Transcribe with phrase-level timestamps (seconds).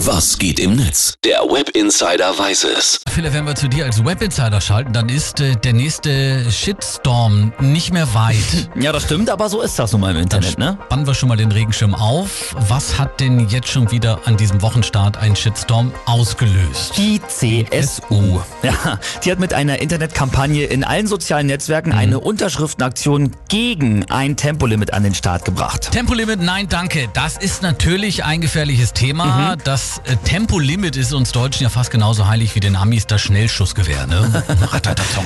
[0.00, 1.14] Was geht im Netz?
[1.24, 3.00] Der Web Insider weiß es.
[3.10, 7.52] Philipp, wenn wir zu dir als Web Insider schalten, dann ist äh, der nächste Shitstorm
[7.60, 8.36] nicht mehr weit.
[8.78, 10.76] Ja, das stimmt, aber so ist das nun mal im Internet, ne?
[10.84, 12.54] Spannen wir schon mal den Regenschirm auf.
[12.68, 16.92] Was hat denn jetzt schon wieder an diesem Wochenstart einen Shitstorm ausgelöst?
[16.98, 18.40] Die CSU.
[18.62, 21.98] Ja, die hat mit einer Internetkampagne in allen sozialen Netzwerken Mhm.
[21.98, 25.90] eine Unterschriftenaktion gegen ein Tempolimit an den Start gebracht.
[25.90, 27.08] Tempolimit, nein, danke.
[27.14, 29.56] Das ist natürlich ein gefährliches Thema.
[29.64, 34.06] Das äh, Tempolimit ist uns Deutschen ja fast genauso heilig wie den Amis das Schnellschussgewehr,
[34.06, 34.44] ne?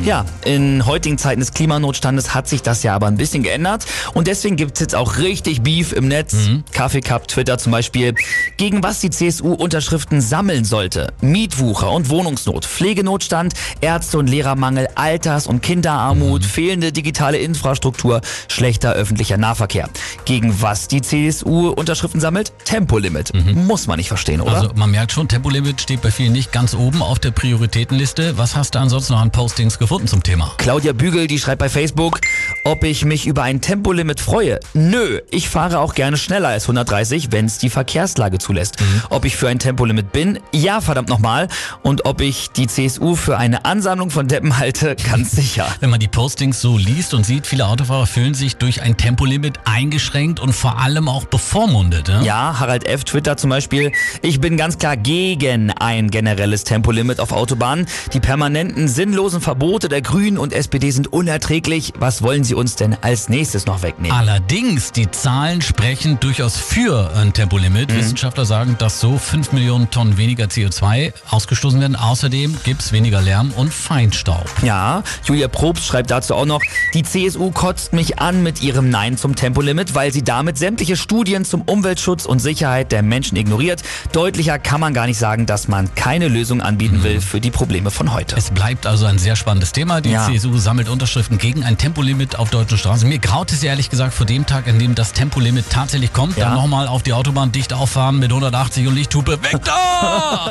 [0.05, 3.85] Ja, in heutigen Zeiten des Klimanotstandes hat sich das ja aber ein bisschen geändert
[4.15, 6.35] und deswegen gibt's jetzt auch richtig Beef im Netz.
[6.73, 8.15] Kaffee Cup, Twitter zum Beispiel,
[8.57, 11.13] gegen was die CSU Unterschriften sammeln sollte.
[11.21, 19.37] Mietwucher und Wohnungsnot, Pflegenotstand, Ärzte- und Lehrermangel, Alters- und Kinderarmut, fehlende digitale Infrastruktur, schlechter öffentlicher
[19.37, 19.89] Nahverkehr.
[20.25, 22.53] Gegen was die CSU Unterschriften sammelt?
[22.65, 23.33] Tempolimit.
[23.55, 24.50] Muss man nicht verstehen, oder?
[24.55, 28.39] Also man merkt schon, Tempolimit steht bei vielen nicht ganz oben auf der Prioritätenliste.
[28.39, 30.53] Was hast du ansonsten noch an Postings gefunden zum Thema?
[30.59, 32.21] Claudia Bügel, die schreibt bei Facebook,
[32.65, 34.61] ob ich mich über ein Tempolimit freue.
[34.75, 38.77] Nö, ich fahre auch gerne schneller als 130, wenn es die Verkehrslage zulässt.
[39.11, 40.39] Ob ich für ein Tempolimit bin?
[40.53, 41.49] Ja, verdammt nochmal.
[41.83, 44.97] Und ob ich die CSU für eine Ansammlung von Deppen halte?
[45.11, 45.67] Ganz sicher.
[45.81, 49.61] Wenn man die Postings so liest und sieht, viele Autofahrer fühlen sich durch ein Tempolimit
[49.65, 52.09] eingeschränkt und vor allem auch bevormundet.
[52.09, 52.23] Ne?
[52.25, 53.05] Ja, Harald F.
[53.05, 53.93] Twitter zum Beispiel.
[54.23, 57.87] Ich bin ganz klar gegen ein generelles Tempolimit auf Autobahnen.
[58.13, 61.93] Die permanenten sinnlosen Verbote der Grünen und SPD sind unerträglich.
[61.99, 64.17] Was wollen sie uns denn als nächstes noch wegnehmen?
[64.17, 67.95] Allerdings, die Zahlen sprechen durchaus für ein Tempolimit.
[67.95, 71.97] Wissenschaftler sagen, dass so 5 Millionen Tonnen weniger CO2 ausgestoßen werden.
[71.97, 74.47] Außerdem gibt's weniger Lärm und Feinstaub.
[74.63, 76.63] Ja, Julia Probst schreibt dazu auch noch,
[76.95, 81.45] die CSU kotzt mich an mit ihrem Nein zum Tempolimit, weil sie damit sämtliche Studien
[81.45, 83.83] zum Umweltschutz und Sicherheit der Menschen ignoriert.
[84.31, 87.91] Deutlicher kann man gar nicht sagen, dass man keine Lösung anbieten will für die Probleme
[87.91, 88.37] von heute.
[88.37, 90.01] Es bleibt also ein sehr spannendes Thema.
[90.01, 90.25] Die Ja.
[90.29, 93.09] CSU sammelt Unterschriften gegen ein Tempolimit auf deutschen Straßen.
[93.09, 96.37] Mir graut es ehrlich gesagt vor dem Tag, an dem das Tempolimit tatsächlich kommt.
[96.37, 96.45] Ja.
[96.45, 99.33] Dann nochmal auf die Autobahn dicht auffahren mit 180 und Lichthupe.
[99.43, 100.45] Weg da!